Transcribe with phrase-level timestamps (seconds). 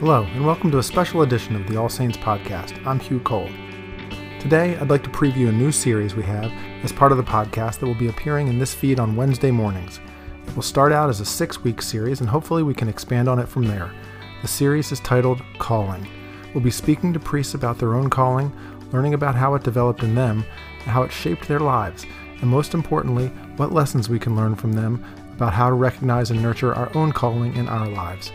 [0.00, 2.84] Hello, and welcome to a special edition of the All Saints podcast.
[2.84, 3.48] I'm Hugh Cole.
[4.40, 6.52] Today, I'd like to preview a new series we have
[6.82, 10.00] as part of the podcast that will be appearing in this feed on Wednesday mornings.
[10.48, 13.38] It will start out as a six week series, and hopefully, we can expand on
[13.38, 13.92] it from there.
[14.42, 16.08] The series is titled Calling.
[16.52, 18.52] We'll be speaking to priests about their own calling,
[18.92, 20.44] learning about how it developed in them,
[20.80, 22.04] how it shaped their lives,
[22.40, 25.04] and most importantly, what lessons we can learn from them
[25.36, 28.32] about how to recognize and nurture our own calling in our lives.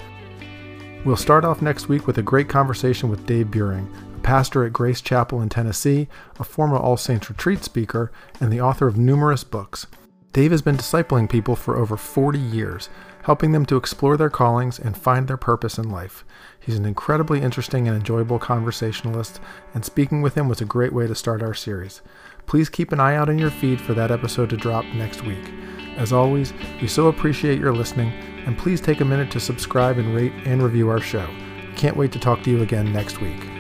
[1.06, 4.74] We'll start off next week with a great conversation with Dave Buehring, a pastor at
[4.74, 9.46] Grace Chapel in Tennessee, a former All Saints retreat speaker, and the author of numerous
[9.46, 9.88] books.
[10.34, 12.90] Dave has been discipling people for over 40 years,
[13.24, 16.26] helping them to explore their callings and find their purpose in life.
[16.60, 19.40] He's an incredibly interesting and enjoyable conversationalist,
[19.74, 22.02] and speaking with him was a great way to start our series.
[22.46, 25.50] Please keep an eye out in your feed for that episode to drop next week.
[26.00, 28.14] As always, we so appreciate your listening,
[28.46, 31.28] and please take a minute to subscribe and rate and review our show.
[31.76, 33.59] Can't wait to talk to you again next week.